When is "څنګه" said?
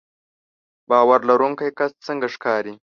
2.07-2.27